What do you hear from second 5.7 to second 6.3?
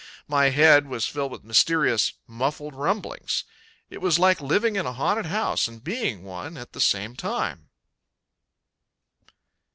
being